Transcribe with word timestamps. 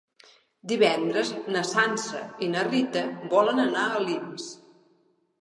Divendres 0.69 1.29
na 1.55 1.61
Sança 1.73 2.23
i 2.47 2.49
na 2.55 2.65
Rita 2.71 3.05
volen 3.35 3.63
anar 3.67 3.85
a 3.85 3.95
Alins. 4.01 4.51